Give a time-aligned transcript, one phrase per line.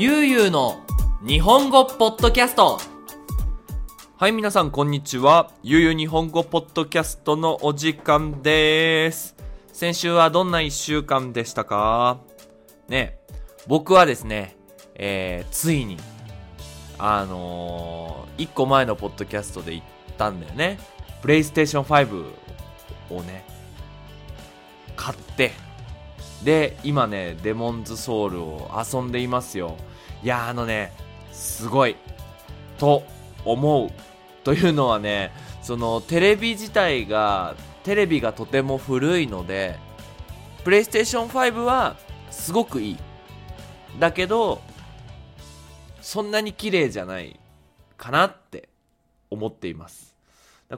[0.00, 0.78] ゆうゆうの
[1.26, 2.78] 日本語ポッドキャスト
[4.16, 5.50] はい、皆さん、こんにちは。
[5.64, 9.34] ゆうゆう日本語ポッドキャストのお時間です。
[9.72, 12.20] 先週はどんな一週間でしたか？
[12.86, 13.18] ね、
[13.66, 14.56] 僕はですね、
[14.94, 15.96] えー、ついに、
[16.96, 19.82] あのー、一個前のポッドキャストで言っ
[20.16, 20.78] たんだよね。
[21.22, 22.24] プレイステーション5
[23.16, 23.44] をね、
[24.94, 25.50] 買って、
[26.44, 29.76] で、今ね、デモンズソウルを遊んでいますよ。
[30.22, 30.92] いや、あのね、
[31.32, 31.96] すごい、
[32.78, 33.02] と
[33.44, 33.90] 思う。
[34.44, 35.30] というのはね、
[35.62, 37.54] そのテレビ自体が、
[37.84, 39.78] テレビがとても古いので、
[40.64, 41.96] プレイステーション5は
[42.30, 42.98] すごくいい。
[43.98, 44.60] だけど、
[46.00, 47.38] そんなに綺麗じゃない
[47.96, 48.68] かなって
[49.30, 50.16] 思っています。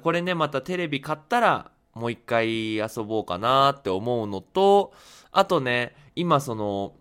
[0.02, 4.92] これね、またテレビ買ったら、もう一回遊ぼうかなって思うのと、
[5.32, 6.92] あとね、今その、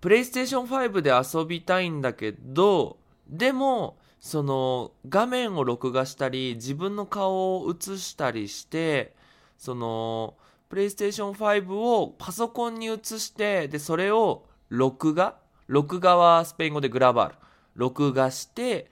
[0.00, 9.14] プレイステーション5で遊びたいんだけど、でも、その、画面を録画したり、自分の顔を映したりして、
[9.58, 10.34] その、
[10.68, 17.34] プレイステーション5をパソコンに映して、で、それを録画録画はスペイン語でグラバル。
[17.74, 18.90] 録画して、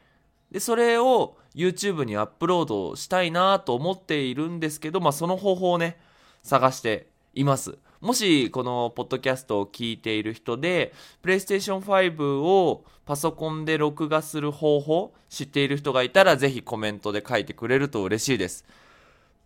[0.50, 5.98] で、それを YouTube にアップロードしたいなと思っているんですけど、まあ、その方法をね、
[6.42, 7.78] 探しています。
[8.06, 10.92] もし、このポッドキャストを聞いている人で、
[11.24, 18.64] PlayStation 5をパソコンで録画する方法、知っている人がいたら、ぜひコメントで書いてくれると嬉しいです。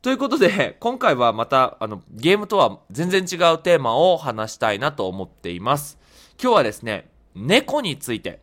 [0.03, 5.99] ということで、今回はまた、あの、ゲームとは全然違うテーマを話したいなと思っています。
[6.39, 8.41] 今日はですね、猫について。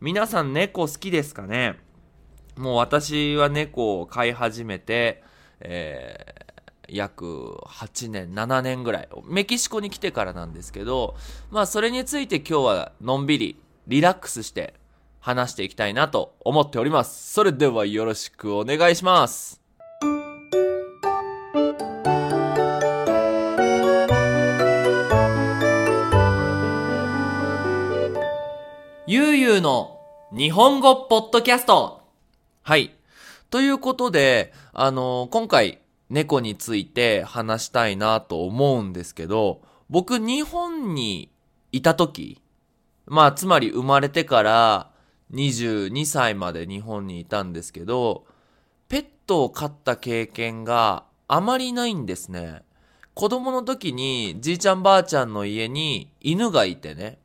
[0.00, 1.78] 皆さん猫好きですかね？
[2.56, 5.22] もう私は猫を飼い始めて、
[5.60, 6.49] えー
[6.92, 9.08] 約8年、7年ぐらい。
[9.24, 11.16] メキシコに来てからなんですけど、
[11.50, 14.74] まあそれについて今日はのんびり、リラックスして
[15.20, 17.32] 話していきたいなと思っております。
[17.32, 19.60] それではよろしくお願いします。
[29.06, 29.98] ゆうゆうの
[30.32, 32.02] 日本語ポッドキャスト
[32.62, 32.94] はい。
[33.50, 41.30] ということで、あの今回、猫について話したいなと思うんですけど、僕日本に
[41.72, 42.42] いた時、
[43.06, 44.90] まあつまり生まれてから
[45.32, 48.26] 22歳まで日本にいたんですけど、
[48.88, 52.62] ペットを飼った経験があまりないんですね。
[53.14, 57.18] 子供の時にじいちゃんばあちゃんの家に犬がいてね、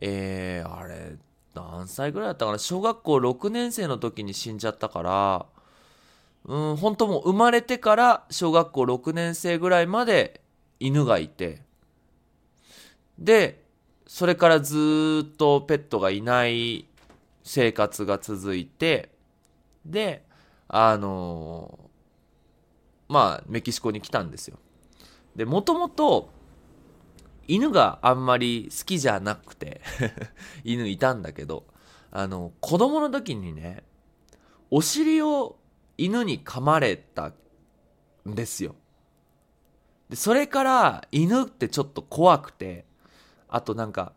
[0.00, 1.16] えー、あれ、
[1.54, 5.46] 何歳ぐらいだったかな小学校6年生の時に死んじゃったから、
[6.46, 10.40] うん、本当もう生まれてから小学校6年生ぐらいまで
[10.80, 11.62] 犬がいて、
[13.18, 13.64] で、
[14.06, 16.86] それからずっとペットがいない
[17.42, 19.10] 生活が続いて、
[19.84, 20.24] で、
[20.68, 21.86] あのー
[23.08, 24.58] まあ、メキシコに来たんですよ。
[25.34, 26.30] で、もともと、
[27.48, 29.80] 犬があんまり好きじゃなくて、
[30.64, 31.64] 犬いたんだけど、
[32.10, 33.84] あの、子供の時にね、
[34.70, 35.56] お尻を
[35.98, 37.32] 犬に噛まれた
[38.28, 38.74] んですよ。
[40.08, 42.84] で、それから犬ってちょっと怖くて、
[43.48, 44.12] あとなんか、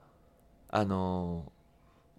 [0.69, 1.59] あのー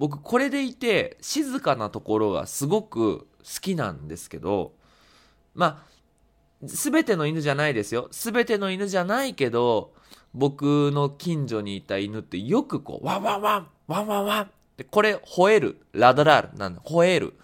[0.01, 3.27] 僕これでいて静かなところがすごく好
[3.61, 4.73] きなんですけど、
[5.55, 5.85] ま
[6.65, 8.09] あ、すべての犬じゃないですよ。
[8.11, 9.93] すべての犬じゃないけど、
[10.33, 14.49] 僕の近所にいた犬ってよくこう、ワンワンワン、ワンワンワンっ
[14.79, 17.35] て、これ吠える、 ladrar なんだ、吠える。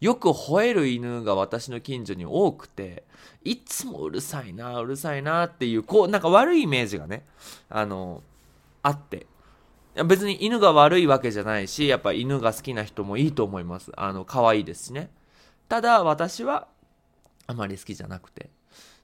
[0.00, 3.04] よく吠える犬が私の近所に多くて、
[3.44, 7.24] いつもうるさいな、うるさいなっていう、こう、なんか悪いイメージがね、
[7.68, 8.22] あの、
[8.82, 9.26] あって。
[10.04, 13.90] 別に犬が悪いわけじゃないし、やっぱ犬が好きな人もいいと思います。
[13.96, 15.10] あの、可愛いですしね。
[15.68, 16.68] ただ、私は、
[17.46, 18.50] あまり好きじゃなくて。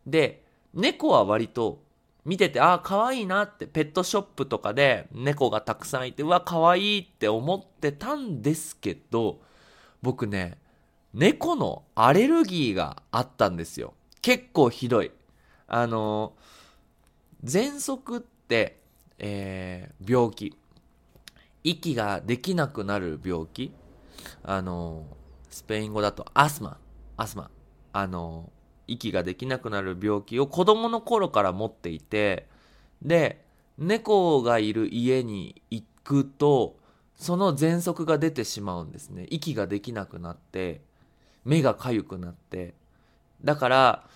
[0.06, 1.80] で、猫は割と、
[2.24, 9.41] 見てて、ああ、可愛いなって、ペットショップとかで猫がたくさんいて、うわ、可愛いって思ってたんですけど、
[10.03, 10.59] 僕ね、
[11.14, 13.94] 猫のアレルギーがあったんですよ。
[14.22, 15.10] 結構ひどい。
[15.66, 16.32] あの、
[17.44, 18.80] 喘息って、
[19.18, 20.56] えー病気。
[21.64, 23.72] 息ができなくなる病気。
[24.42, 25.06] あの、
[25.50, 26.78] スペイン語だとアスマ。
[27.16, 27.50] アスマ。
[27.92, 28.50] あの、
[28.86, 32.48] 息ができなくなる病気を子供の頃から持っていて、
[33.03, 33.44] で、
[33.78, 36.76] 猫がいる家に行くと、
[37.16, 39.26] その喘息が出てしまうんですね。
[39.30, 40.80] 息ができなくなって、
[41.44, 42.74] 目が痒くなって。
[43.44, 44.09] だから、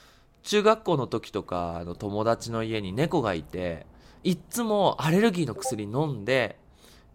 [0.43, 3.87] 中学校の時とかの友達の家に猫がいて、
[4.23, 6.59] いっつもアレルギーの薬飲んで、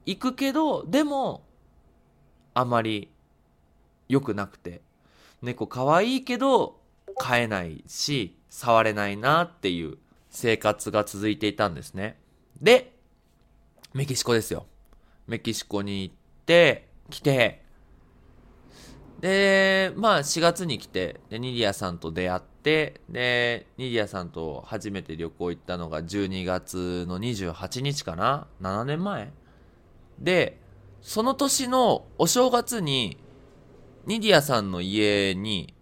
[0.05, 1.43] 行くけど、でも、
[2.53, 3.09] あまり
[4.09, 4.81] 良くなくて、
[5.41, 6.79] 猫可愛いけど、
[7.17, 9.97] 飼えないし、触れないなっていう
[10.29, 12.19] 生活が続いていたんですね。
[12.61, 12.95] で、
[13.93, 14.65] メキシコですよ。
[15.27, 16.15] メキシコに行っ
[16.45, 17.63] て、来て、
[19.21, 29.31] で、まあ4月に来て、で、ニディアさんと出会って、で、ニディアさんと初めて旅行行ったのが12月の28日かな ?7 年前？
[30.19, 30.59] で、
[31.01, 33.17] その年のお正月に、
[34.07, 35.75] ニディアさんの家に、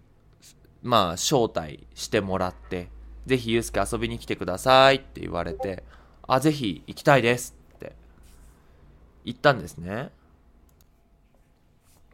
[0.81, 2.89] まあ、招待してもらって、
[3.25, 5.83] ぜひユースケ遊びに来てくださいって言われて、
[6.27, 7.95] あ、ぜひ行きたいですって
[9.23, 10.11] 言ったんですね。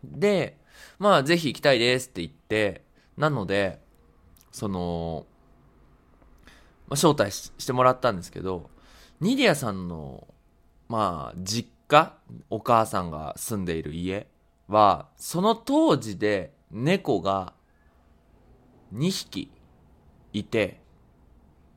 [0.03, 0.57] で、
[0.99, 2.83] まあ、ぜひ行きたいですって言って、
[3.17, 3.79] なので、
[4.51, 5.25] その、
[6.87, 8.69] まあ、招待してもらったんですけど、
[9.19, 10.27] ニディアさんの、
[10.87, 12.13] まあ、実家、
[12.49, 14.27] お母さんが住んでいる家
[14.67, 17.53] は、その当時で猫が
[18.93, 19.51] 2匹
[20.33, 20.79] いて、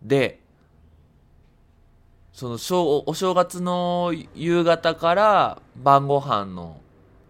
[0.03, 0.41] で、
[2.33, 6.81] そのお正月の夕方から晩ご飯の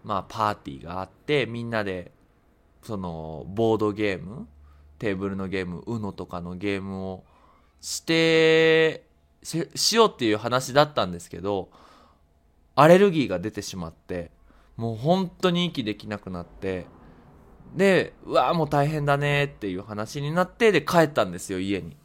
[0.03, 2.11] まあ、パーティーがあって、みんなで、
[2.83, 4.47] その、ボードゲーム、
[4.97, 7.23] テーブルのゲーム、UNO とかのゲームを
[7.81, 9.05] して、
[9.43, 11.69] し、ようっていう話だったんですけど、
[12.75, 14.31] アレルギーが出てしまって、
[14.77, 16.85] もう本当に息できなくなって、
[17.75, 21.95] で、うわもう大変だねっていう話になって、で、帰ったんですよ、家に。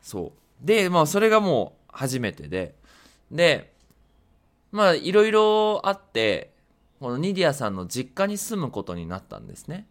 [0.00, 0.32] そ
[0.62, 0.66] う。
[0.66, 2.74] で、まあ、それがもう初めてで、
[3.30, 3.71] で、
[4.72, 6.50] まあ、いろいろあって、
[6.98, 9.86] このニディアさんの実家に住むことになったんですね。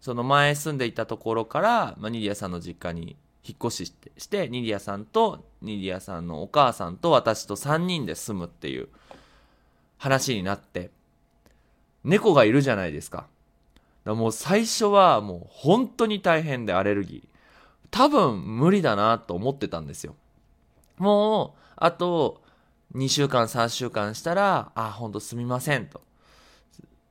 [0.00, 8.88] その前住んでいたところから、まあ、ニディアさんの実家に引っ越ししてして、ニディアさんとニディアさんのお母さんと私と3人で住むっていう
[9.98, 10.90] 話になって、
[12.04, 13.26] 猫がいるじゃないですか。
[14.04, 17.28] だもう最初はもう本当に大変でアレルギー。
[17.90, 20.16] 多分無理だなと思ってたんですよ。
[20.98, 22.41] もう、あと、
[22.94, 26.02] 2週間、3週間したら、あ、ほんとすみませんと。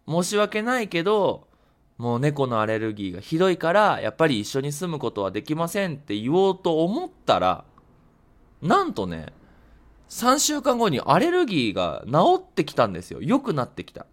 [0.08, 1.48] 申し訳ないけど、
[1.98, 7.64] もう猫のアレルギーがひどいから、やっぱり一緒に住むことはできませんって言おうと思ったら、
[8.62, 9.28] なんとね、
[10.10, 13.22] 3週間後にアレルギーが治ってきたんですよ。
[13.22, 14.06] 良くなってきた。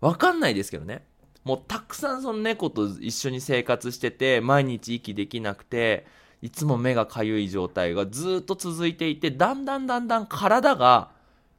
[0.00, 1.04] わかんないですけどね。
[1.44, 6.06] もうたくさんその猫と一緒に生活してて、毎日息できなくて、
[6.42, 11.10] いつも目がかゆい状態がずっと続いていて、だんだんだんだん体が、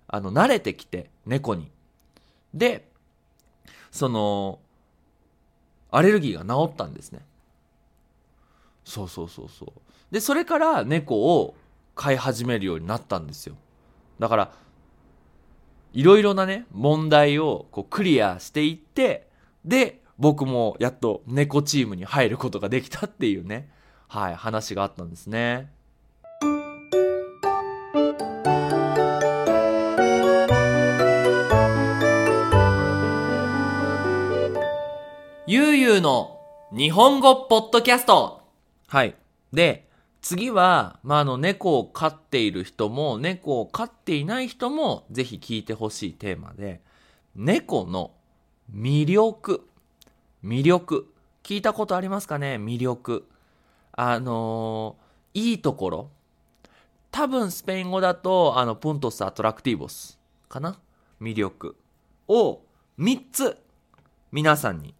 [0.07, 1.71] あの、慣れてきて、猫に。
[2.53, 2.89] で、
[3.91, 4.59] その、
[5.91, 7.19] アレルギーが治ったんですね。
[8.83, 9.71] そうそうそうそう。
[10.11, 11.55] で、それから猫を
[11.95, 13.55] 飼い始めるようになったんですよ。
[14.19, 14.53] だから、
[15.93, 19.27] いろいろなね、問題をこうクリアしていって、
[19.63, 23.69] で、僕もやっと猫チームに入ることができたっていうね。
[24.13, 25.71] はい、話があったんですね。
[35.47, 36.41] ゆうゆうの
[36.73, 38.41] 日本語ポッドキャスト。
[38.87, 39.15] はい。
[39.53, 39.87] で、
[40.21, 46.81] 次は、まあ、あの、猫を飼っている人も、猫を飼っていない人も、ぜひ聞いてほしいテーマで、
[47.33, 48.11] 猫の
[48.75, 49.65] 魅力。
[50.43, 51.07] 魅力。
[51.43, 52.57] 聞いたことありますかね？
[52.57, 53.25] 魅力。
[53.93, 56.09] あのー、いいところ。
[57.11, 60.17] 多分スペイン語だと、あの、プントスアトラクティボス
[60.47, 60.79] かな？
[61.21, 61.75] 魅力
[62.27, 62.61] を
[62.97, 63.57] 3つ
[64.31, 64.95] 皆さんに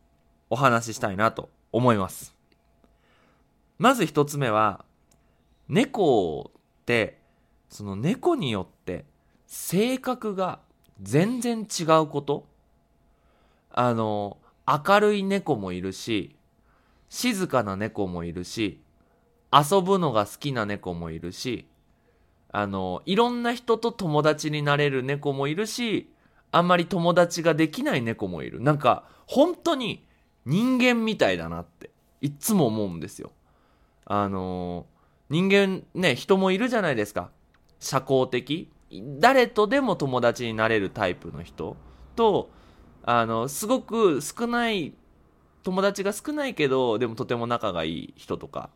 [0.49, 2.35] お話ししたいなと思います。
[3.79, 4.85] まず1つ目は、
[5.69, 7.19] 猫って、
[7.69, 9.05] その猫によって
[9.47, 10.59] 性格が
[11.01, 12.45] 全然違うこと
[13.71, 16.35] あの、明るい猫もいるし、
[17.09, 18.80] 静かな猫もいるし、
[19.51, 21.67] 遊ぶのが好きな猫もいるし、
[22.51, 26.11] あの、いろんな人と友達になれる猫もいるし、
[26.51, 28.61] あんまり友達ができない猫もいる。
[28.61, 30.05] なんか、本当に
[30.45, 31.89] 人間みたいだなって、
[32.21, 33.31] いつも思うんですよ。
[34.05, 34.85] あの、
[35.29, 37.29] 人間ね、人もいるじゃないですか。
[37.79, 38.69] 社交的。
[39.19, 41.77] 誰とでも友達になれるタイプの人
[42.17, 42.49] と、
[43.03, 44.93] あの、すごく少ない
[45.63, 48.69] 友達が少ないけど、でもとても仲がいい人とか。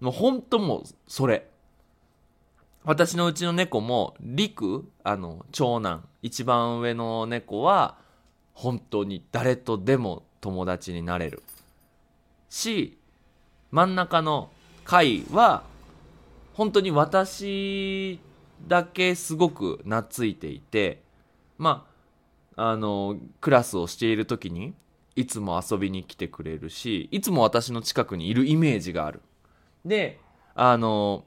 [0.00, 1.48] もう本当もう、それ。
[2.84, 7.98] 私のうちの猫も、リク、あの、長男、一番上の猫は、
[8.52, 11.42] 本当に誰とでも友達になれる。
[12.50, 12.98] し、
[13.70, 14.50] 真ん中の
[14.84, 15.64] 貝は、
[16.54, 18.20] 本当に私
[18.66, 21.02] だけすごく懐いていて
[21.58, 21.86] ま
[22.56, 24.74] ああのクラスをしている時に
[25.16, 29.20] いつも遊びに来てくれるしいつも私の近くにいるイメージがある
[29.84, 30.18] で
[30.54, 31.24] あの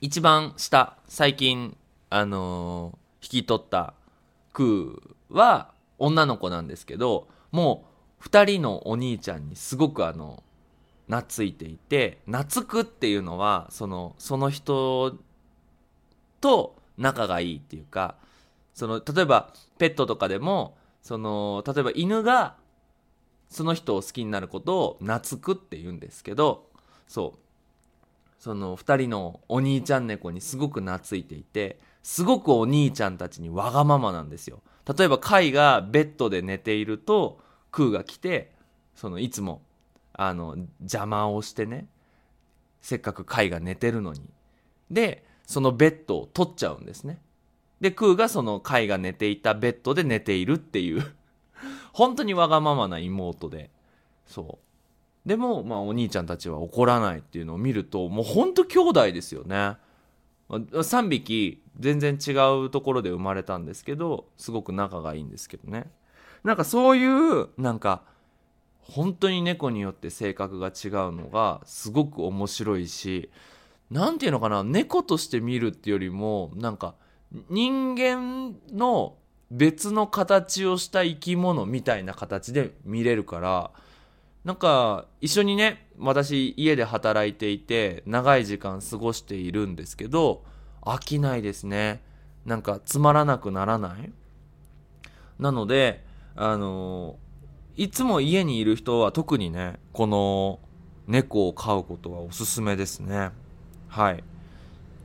[0.00, 1.76] 一番下最近
[2.10, 3.94] あの引き取った
[4.52, 7.84] クーは女の子なんですけども
[8.20, 10.42] う2人のお兄ちゃんにすごくあの
[11.08, 15.16] 懐いていて懐くっていうのはそのその人
[16.40, 18.16] と仲がいいっていうか
[18.74, 22.56] その例えばペットとかでもその例えば犬が
[23.48, 26.66] その人を好きになることを懐くって言うんですけど
[27.06, 27.45] そう。
[28.46, 34.62] その2人のお兄ちゃん猫にすごく懐いていてすごくお兄ちゃんたちにわがままなんですよ。
[34.96, 37.40] 例えばカイがベッドで寝ていると
[37.72, 38.52] クーが来て
[38.94, 39.62] そのいつも
[40.12, 41.88] あの邪魔をしてね
[42.82, 44.20] せっかくカイが寝てるのに。
[44.92, 47.18] でそのベッドを取っちゃうんですね。
[47.80, 51.04] でクーがそのカイが寝ていたベッドで寝ているっていう
[51.92, 53.70] 本当にわがままな妹で。
[54.24, 54.65] そう。
[55.26, 59.76] でも、まあ、お兄ちゃんたちは怒らないっていうのを見るともう本当兄弟ですよね。
[60.48, 62.30] 3匹全然違
[62.64, 65.90] うところで生まれたんですけどすごく仲がいいんですけどね。
[66.44, 68.02] なんかそういうなんか
[68.80, 73.30] 本当に猫によって性格が違うのがすごく面白いし
[73.90, 76.94] 何て言うのかな猫として見るってよりもなんか
[77.50, 79.16] 人間の
[79.50, 83.70] 別の形をした生き物みたいな形で見れるから
[84.46, 90.44] なんか一緒にね私家で働いていて長い時間過ごしているんですけど
[90.82, 92.00] 飽きないですね。
[92.44, 94.12] なんかつまらなくならない。
[95.40, 96.04] なので
[96.36, 97.16] あの
[97.76, 100.60] いつも家にいる人は特にねこの
[101.08, 103.32] 猫を飼うことはおすすめですね。
[103.88, 104.22] はい。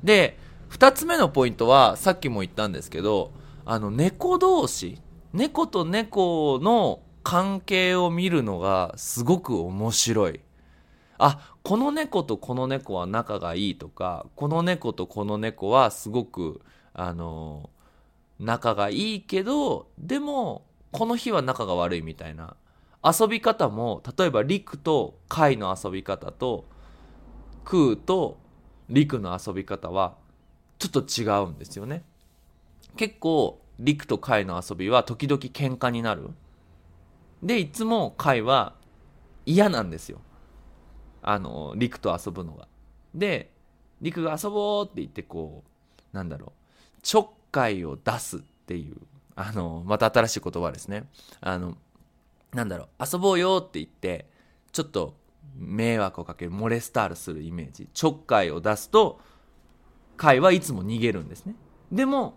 [0.04, 0.38] で
[0.70, 3.32] 2つ目のポイントはさっきも言ったんですけど
[3.66, 5.02] あの猫同士
[5.34, 10.40] 猫と猫の関係を見るのがすごく面白い。
[11.18, 16.62] あこの猫とこの猫は仲がいいとかこの猫とこの猫はすごく
[16.94, 17.70] あの
[18.40, 22.56] 仲がいいけどでもこの日は仲が悪いみたいな。
[23.04, 26.66] 遊び方も例えばリクとカイの遊び方と
[27.64, 28.38] クーと
[28.90, 30.16] リクの遊び方は
[30.78, 32.04] ちょっと違うんですよね。
[32.98, 36.30] 結構リクとカイの遊びは時々喧嘩になる。
[37.42, 38.76] でいつもカイは
[39.46, 40.22] 嫌なんですよ
[41.22, 42.68] あの、リクと遊ぶのが。
[43.14, 43.52] で、
[44.02, 45.64] リクが遊ぼうって言ってこ
[46.14, 48.98] う、なんだろう、ちょっかいを出すっていう、
[49.36, 51.06] あの、また新しい言葉ですね。
[51.40, 51.78] あの、
[52.54, 54.26] なんだろう、遊ぼうよって言って、
[54.72, 55.16] ちょっと
[55.56, 57.88] 迷惑をかける、モレスタールするイメージ。
[57.94, 59.20] ちょっかいを出すと、
[60.18, 61.56] カイはいつも逃げるんですね。
[61.92, 62.36] でも、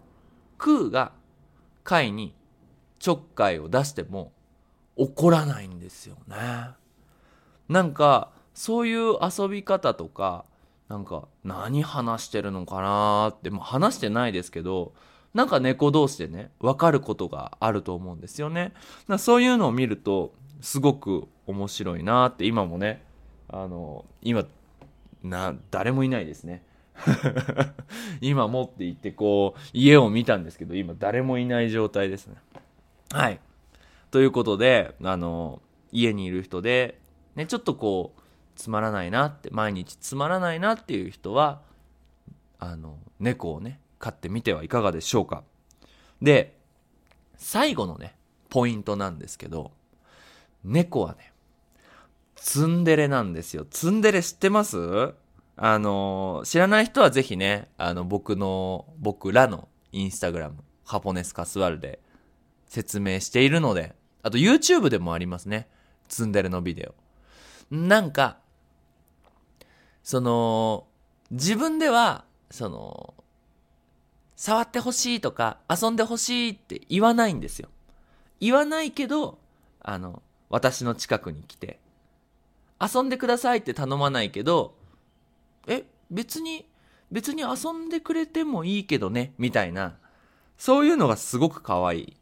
[0.59, 1.13] クーが
[1.83, 2.35] カイに
[2.99, 4.33] ちょっかいを出しても
[4.97, 6.37] 怒らないんですよね。
[7.69, 10.45] なんか、そういう遊び方とか
[10.89, 14.93] なんか何話してるのかなって、まあ、話してないですけど
[15.35, 18.73] なんか猫同士でね分かることがあると思うんですよね。
[19.19, 23.03] そういうのを見るとすごく面白いなって今もね
[23.49, 24.45] あの今
[25.25, 26.63] な誰もいないですね。
[28.21, 32.37] 今持って行ってこう家を見たんですけど今誰もいない状態ですね。
[33.11, 33.41] はい。
[34.15, 37.01] ということであの家にいる人で
[37.35, 38.21] ねちょっとこう
[38.55, 41.63] つまらないなって毎日つまらないなっていう人は
[42.61, 45.43] あの猫をね飼ってみてはいかがでしょうか。
[46.23, 46.57] で
[47.37, 48.15] 最後のね
[48.51, 49.73] ポイントなんですけど
[50.63, 51.33] 猫はね
[52.37, 53.67] ツンデレなんですよ。
[53.69, 54.79] ツンデレ知ってます？
[55.57, 61.99] あの知らない人はぜひねあの僕の僕らのインスタグラムハポネスカスワルで
[62.69, 65.69] 説明しているのであと YouTube でもありますね
[66.09, 66.93] ツンデレのビデ
[67.71, 68.39] オなんか
[70.05, 70.87] その、
[71.31, 73.15] 自分では、その、
[74.37, 77.71] 触ってほしいとか、遊んでほしいって言わないんですよ。
[78.39, 79.39] 言わないけど、
[79.81, 81.81] あの、私の近くに来て、
[82.79, 84.75] 遊んでくださいって頼まないけど、
[85.67, 86.69] え、別に、
[87.11, 89.97] 別に遊んでくれてもいいけどね、みたいな、
[90.59, 92.17] そういうのがすごく可愛い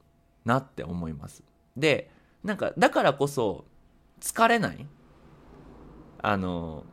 [0.44, 1.42] なって思います。
[1.76, 2.10] で、
[2.44, 3.64] なんか、だからこそ、
[4.20, 4.86] 疲れない？
[6.22, 6.84] あの、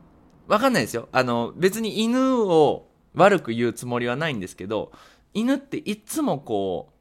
[0.48, 1.08] わかんないですよ。
[1.12, 4.92] あの、別に犬を悪く言うつもりはないんですけど、
[5.34, 6.92] 犬っていつもこ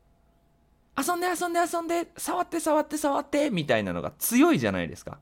[0.97, 5.19] う、遊んで遊んで遊んで、触って触って触って、みたいなのが強いじゃないですか。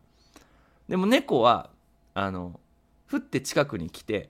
[0.90, 1.70] でも猫は、
[2.14, 2.60] あの、
[3.06, 4.30] ふって近くに来て、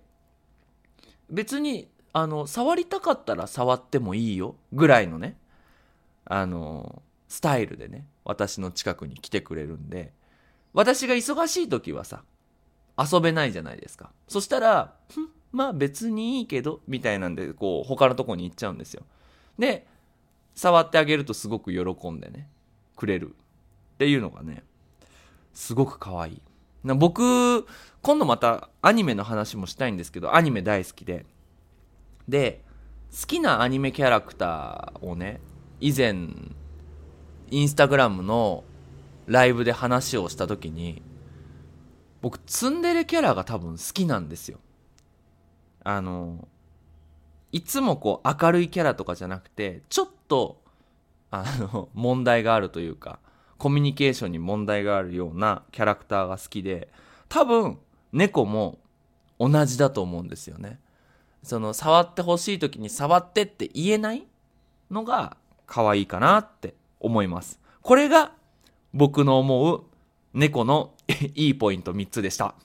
[1.30, 5.38] 別にあの、触りたかったら触ってもいいよ、ぐらいのね、
[6.26, 10.14] あの、スタイルでね、私の近くに来てくれるんで、
[10.74, 12.24] 私が忙しい時はさ、
[12.98, 14.12] 遊べないじゃないですか。
[14.28, 14.96] そしたら、
[15.52, 19.04] まあ別にいいけど、みたいなんで、こう、他のとこに行っちゃうんですよ。
[19.58, 19.88] で、
[20.56, 22.50] 触ってあげるとすごく喜んでね、
[22.96, 23.36] くれる。
[23.96, 24.64] っていうのがね、
[25.54, 26.42] すごく可愛い。
[26.84, 27.66] な僕、
[28.02, 31.26] 今度またアニメの話もしたいんですけど、アニメ大好きで。
[32.28, 32.64] で、
[33.12, 35.42] 好きなアニメキャラクターをね、
[35.80, 36.28] 以前、
[37.50, 38.63] インスタグラムの
[39.25, 41.01] ライブで話をした時に、
[42.22, 44.60] 僕、ツンデレキャラが多分好きなんですよ。
[45.84, 46.48] あの、
[47.51, 50.62] いつもこう明るいキャラとかじゃなくて、ちょっと、
[51.32, 53.20] あの、 問題があるというか、
[53.58, 56.92] コミュニケーションに問題があるようなキャラクターが好きで、
[57.30, 57.80] 多分、
[58.12, 58.80] 猫も
[59.39, 60.80] 同じだと思うんですよね。
[61.44, 64.27] その、触ってほしい時に触ってって言えない
[64.92, 67.60] のが可愛いかなって思います。
[67.82, 68.32] これが
[68.94, 69.84] 僕の思う
[70.34, 70.94] 猫の
[71.36, 72.56] いいポイント3つでした。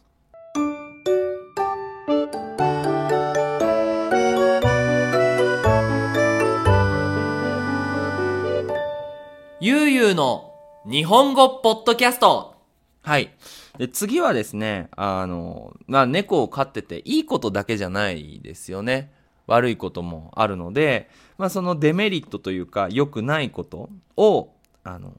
[9.60, 10.52] ゆうゆうの
[10.84, 12.56] 日本語ポッドキャスト。
[13.02, 13.30] はい。
[13.78, 19.12] で、次はですね、あの、まあ、猫を飼ってていいことだけじゃないですよね。
[19.46, 21.08] 悪いこともあるので、
[21.38, 24.50] まあ、そのデメリットというか、良くないことを、
[24.84, 25.12] あの、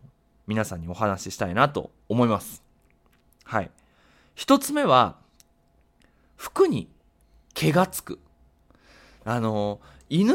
[0.47, 2.63] 皆さんにお話ししたいなと思います。
[3.43, 3.71] はい。
[4.35, 5.17] 一つ目は、
[6.35, 6.89] 服に
[7.53, 8.19] 毛がつく。
[9.25, 10.33] あの、犬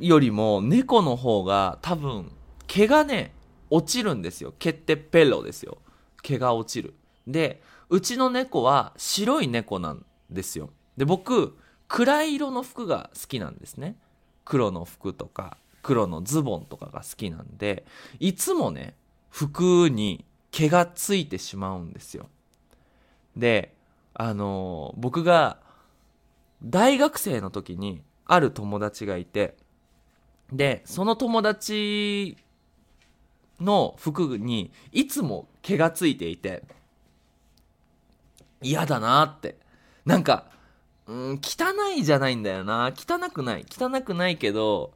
[0.00, 2.32] よりも猫の方が多分、
[2.66, 3.32] 毛がね、
[3.70, 4.54] 落ちるんですよ。
[4.58, 5.78] 毛ってペロですよ。
[6.22, 6.94] 毛が落ちる。
[7.26, 10.70] で、うちの猫は白い猫なんですよ。
[10.96, 11.56] で、僕、
[11.94, 13.94] 暗い色の服が好きなんですね。
[14.44, 17.84] 黒の服とか、黒のズボンとかが好きなんで、
[18.18, 18.96] いつもね、
[19.30, 22.26] 服に毛がついてしまうんですよ。
[23.36, 23.76] で、
[24.12, 25.58] あのー僕が
[26.64, 29.56] 大学生の時にある友達がいて、
[30.52, 32.36] で、その友達
[33.60, 36.64] の服にいつも毛がついていて、
[38.62, 39.58] 嫌だなって。
[40.04, 40.46] なんか、
[41.06, 42.92] うん、汚いじゃないんだよな。
[42.96, 43.66] 汚くない。
[43.70, 44.92] 汚くないけど、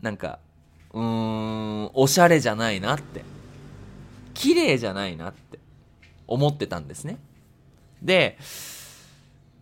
[0.00, 0.38] なんか、
[0.92, 3.24] うーん、おしゃれじゃないなって。
[4.34, 5.58] 綺麗じゃないなって
[6.26, 7.18] 思ってたんですね。
[8.00, 8.38] で、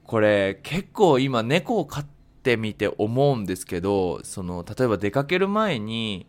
[0.04, 2.06] これ結構今猫を飼っ
[2.42, 6.26] てみて思うんですけど、その、例えば出かける前に、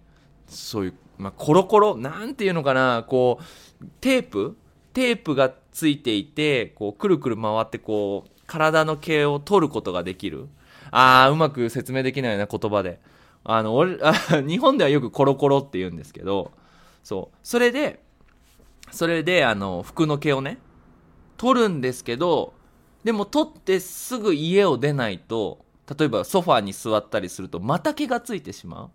[0.47, 4.57] そういう、まあ、コロコロ、なんていうのかな、こう、テープ？
[4.93, 10.47] テープがついていて、こう、くるくる回って、こう、体の毛を取ることができる。
[10.89, 12.99] あー、うまく説明できないような、言葉で。
[13.43, 16.51] あの、俺、あ 日本ではよくコロコロって言うんですけど、
[17.03, 17.37] そう。
[17.43, 18.03] それで、
[18.91, 20.57] それで、あの、服の毛をね、
[21.37, 22.53] 取るんですけど、
[23.03, 25.63] でも取ってすぐ家を出ないと、
[25.97, 28.89] 例えばソファーに座ったりすると、また毛がついてしま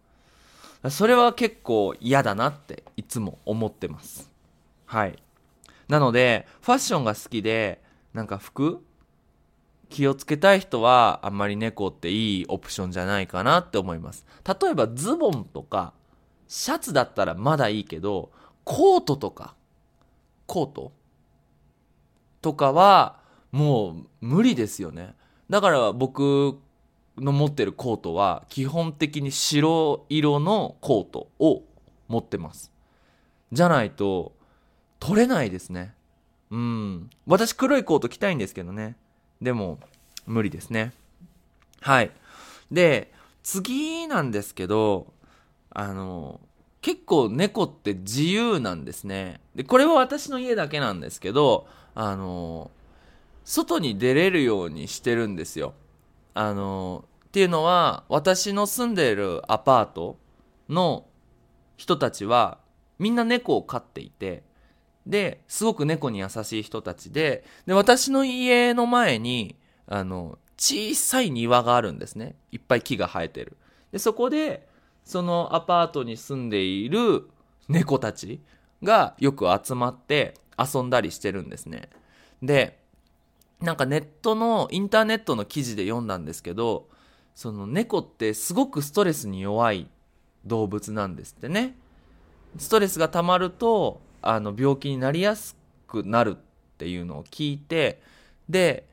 [0.83, 0.91] う。
[0.91, 4.31] それは結構嫌だなっていつも思ってます。
[4.87, 5.17] はい。
[5.89, 7.81] なので、ファッションが好きで、
[8.13, 8.85] なんか服
[9.89, 14.27] 気をつけたい人は、あんまり猫っていいオプションじゃないかなって思います。
[14.47, 15.93] 例えばズボンとか、
[16.49, 18.31] シャツだったらまだいいけど、
[18.65, 19.55] コートとか、
[20.47, 20.93] コート
[22.41, 23.21] とかは、
[23.53, 25.15] もう無理ですよね。
[25.49, 26.59] だから僕
[27.17, 31.63] の持ってるコートは、基本的に白色のコートを
[32.09, 32.73] 持ってます。
[33.53, 34.33] じゃないと、
[34.99, 35.95] 取れないですね。
[36.51, 37.11] うん。
[37.27, 38.97] 私黒いコート着たいんですけどね。
[39.41, 39.79] でも、
[40.27, 40.93] 無理ですね。
[41.81, 42.11] はい。
[42.71, 45.13] で、次なんですけど、
[45.71, 46.41] あの、
[46.81, 49.41] 結構猫って自由なんですね。
[49.55, 52.71] で、これは私の家だけなんですけど、あの、
[53.45, 55.75] 外に出れるようにしてるんですよ。
[56.35, 60.17] あの、っていうのは、私の住んでいるアパート
[60.69, 61.07] の
[61.77, 62.59] 人たちは、
[62.99, 64.43] みんな猫を飼っていて、
[65.07, 72.37] で、すごく猫に優しい人たちで、で、私の家の前に、あの、小さい庭があるんですね。
[72.53, 73.57] いっぱい木が生えてる。
[73.93, 74.67] で、そこで、
[75.05, 77.29] そのアパートに住んでいる
[77.69, 78.41] 猫たち
[78.83, 81.91] がよく集まって遊んだりしてるんですね。
[82.43, 82.79] で、
[83.61, 86.89] なんかネットの、インターネットの記事で読んだんですけど、
[87.35, 89.89] その猫ってすごくストレスに弱い
[90.45, 91.77] 動物なんですってね。
[92.59, 95.57] ストレスが溜まると、あの、病気になりやす
[95.87, 96.41] くなるっ
[96.79, 98.01] ていうのを聞いて、
[98.49, 98.87] で、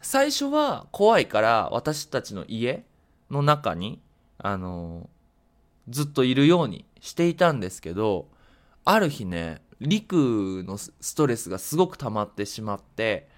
[0.00, 2.84] 最初は怖いから私たちの家
[3.30, 4.00] の中に、
[4.38, 5.08] あの
[5.88, 8.28] ずっといるようにしていたんですけど、
[8.84, 13.28] ある日ね、リクのストレスがすごく溜まってしまって、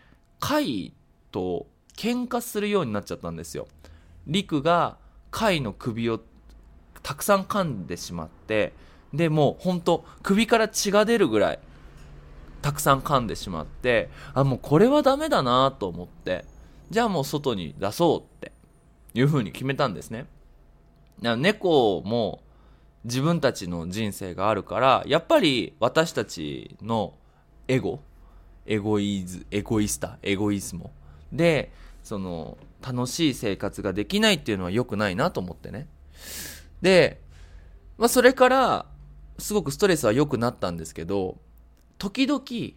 [0.40, 0.92] カイ
[1.30, 3.68] と喧嘩するようになっちゃったんですよ。
[4.26, 4.96] リクが
[5.30, 6.20] カイの首を
[7.02, 8.72] たくさん噛んでしまって、
[9.14, 11.58] で、もうほんと首から血が出るぐらい
[12.62, 16.44] たくさん噛んでしまって、あ、もうこれはダメだなと思って、
[16.90, 18.52] じゃあもう外に出そうって
[19.14, 20.26] いう風に決めたんですね。
[21.20, 22.42] 猫も
[23.04, 27.14] 自分たちの人生があるから、やっぱり私たちの
[27.68, 28.00] エゴ、
[28.66, 30.90] エゴイズ、エゴイスタ、エゴイズモ
[31.32, 31.70] で、
[32.02, 35.86] その、楽しい生活ができないっていうのは良くないなと思ってね。
[36.82, 37.20] で、
[37.96, 38.86] まあそれから、
[39.38, 41.38] すごくストレスは良くなったんですけど、
[41.98, 42.74] 時々、帰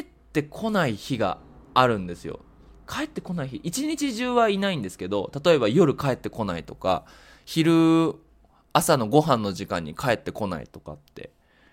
[0.00, 1.38] ってこない日が
[1.74, 2.40] あるんですよ。
[2.88, 3.60] 帰ってこない日。
[3.62, 7.04] 一日中はいないんですけど、例えば夜帰ってこないとか、
[7.44, 8.14] 昼
[8.72, 11.30] 朝のご飯の時間に帰ってこないとかって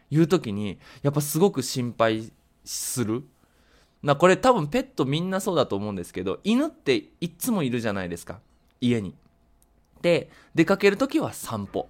[0.10, 2.32] いう時に、やっぱすごく心配
[2.64, 3.24] する。
[4.04, 8.40] な、これ多分ペットみんなそうだと思うんですけど、犬っていっつもいるじゃないですか。
[8.82, 9.16] 家に。
[10.02, 11.90] で、出かける時は散歩。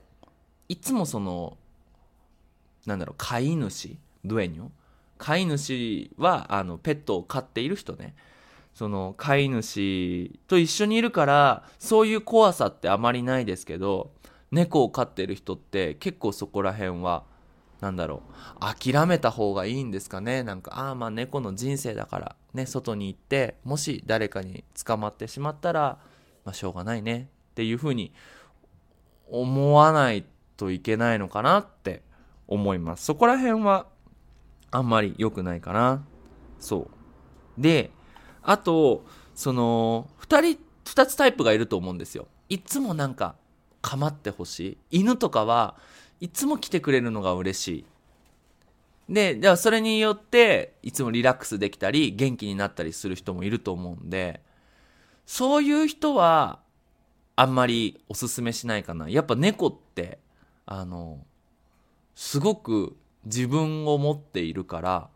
[0.69, 1.57] いつもその、
[2.85, 4.69] なんだろう、飼い主、ドエニョ
[5.17, 8.15] 飼い主は、あの、ペットを飼っている人ね。
[8.73, 14.11] その、飼い主と一緒にいるから、そういう怖さってあまりないですけど、
[14.51, 17.23] 猫を飼ってる人って結構そこら辺は、
[17.81, 18.23] なんだろ
[18.57, 20.43] う、諦めた方がいいんですかね。
[20.43, 25.99] なんか、ああ、まあ猫の人生だから、ね、外に行って、もし誰かに捕まってしまったら、
[26.43, 28.13] まあしょうがないねっていうふうに
[29.29, 30.25] 思わない
[30.57, 32.01] といけないのかなって
[32.47, 33.05] 思います。
[33.05, 33.87] そこら辺は
[34.71, 36.03] あんまり良くないかな。
[36.59, 36.89] そ
[37.57, 37.61] う。
[37.61, 37.91] で、
[38.41, 42.27] あと、その、二人、二つタイプがいると思うんですよ。
[42.49, 43.35] いつもなんか、
[43.81, 44.99] 構ってほしい。
[44.99, 45.75] 犬とかは
[46.19, 47.85] いつも来てくれるのが嬉しい。
[49.13, 54.41] で、じゃあそれによって、いつもリラックスできたり、元気になったりする人もいると思うんで、
[55.27, 56.59] そういう人は、
[57.35, 59.09] あんまりおすすめしないかな。
[59.09, 60.19] やっぱ猫って、
[60.65, 61.23] あの、
[62.15, 65.09] すごく自分を持っているから、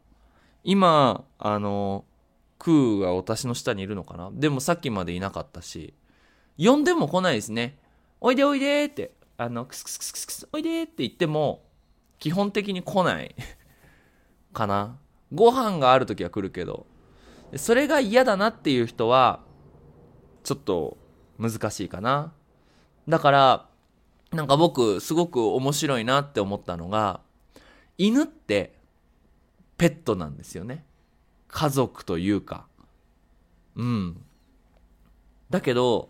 [0.63, 2.05] 今、あの、
[2.57, 4.29] クーが私の下にいるのかな？
[4.33, 5.93] でもさっきまでいなかったし、
[6.57, 7.79] 呼んでも来ないですね。
[8.19, 11.63] おいでおいでって、あの、クスクスクスクスクス、おいでって言っても、
[12.19, 13.33] 基本的に来ない
[14.51, 14.97] かな？
[15.33, 16.85] ご飯がある時は来るけど、
[17.55, 19.39] それが嫌だなっていう人は、
[20.43, 20.97] ちょっと
[21.37, 22.33] 難しいかな。
[23.07, 23.68] だから、
[24.31, 27.21] なんか僕、すごく面白いなって思ったのが、
[27.97, 28.75] 犬って
[29.77, 30.85] ペットなんですよね。
[31.47, 32.67] 家族というか。
[33.75, 34.21] うん。
[35.49, 36.09] だけど、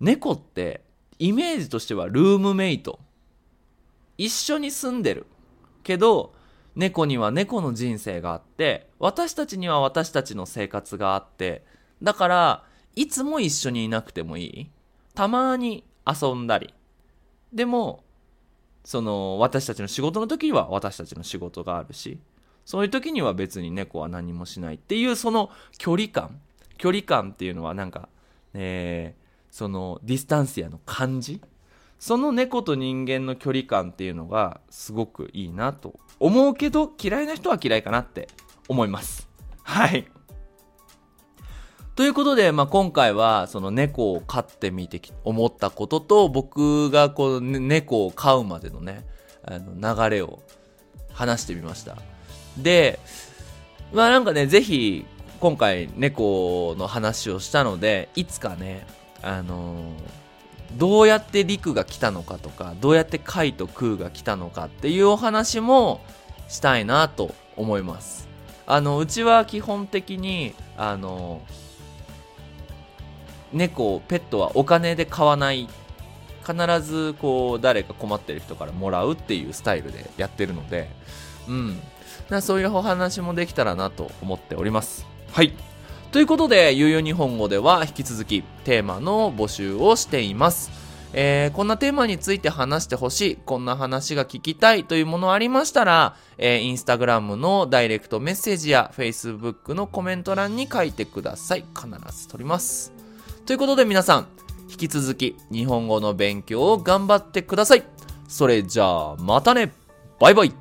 [0.00, 0.82] 猫って
[1.18, 2.98] イメージとしてはルームメイト。
[4.16, 5.26] 一緒に住んでる。
[5.82, 6.34] けど、
[6.74, 11.64] 猫には猫の人生があって、私たちには私たちの生活があって、
[12.02, 12.64] だから、
[12.96, 14.70] いつも一緒にいなくてもいい。
[15.14, 16.74] たまに遊んだり。
[17.52, 18.04] でも、
[18.84, 22.18] その、私たちの仕事の時には私たちの仕事があるし、
[22.64, 26.40] そういう時には別に猫は何もしないっていう、その距離感。
[26.78, 28.08] 距離感っていうのはなんか、
[28.54, 31.40] えー、そのディスタンシアの感じ
[32.00, 38.26] その猫と人間の距離感っていうのがすごくいいなと思うけど嫌いな人は嫌いかなって
[38.66, 39.28] 思います。
[39.62, 40.08] はい。
[41.94, 49.04] ということで、まあ、今回はその猫を飼ってみて思ったことと僕がこう、ね、猫を飼うまでのね
[49.44, 50.40] あの流れを
[51.12, 51.96] 話してみました。
[52.56, 52.98] で、
[53.92, 55.04] まあなんかね、ぜひ
[55.40, 58.86] 今回猫の話をしたので、いつかね、
[59.22, 59.92] あの、
[60.76, 66.00] どうやって陸が来たのかとか、どうやって海と空が来たのかっていうお話も
[66.48, 68.28] したいなと思います。
[68.66, 71.42] あの、うちは基本的に、あの、
[73.52, 75.68] 猫、ペットはお金で買わない。
[76.44, 80.90] 必ず、こう、誰か困ってる人からもらうっていうスタイルでやってるので、
[81.48, 81.80] うん。
[82.40, 85.06] そういうお話もできたらなと思っております。
[85.32, 85.54] はい。
[86.10, 90.70] ということで、ゆうゆう日本語では引き続きテーマの募集をしています。
[91.14, 101.64] えー、こんなテーマについて話してほしい、こんな話が聞きたいというものありましたら、えー、インスタグラムのダイレクトメッセージや Facebook のコメント欄に書いてください。
[101.74, 103.01] 必ず取ります。
[103.44, 104.28] ということで皆さん、
[104.70, 107.82] 引き続き日本語の勉強を頑張ってください。
[108.28, 109.72] それじゃあ、またね
[110.20, 110.54] バイバイ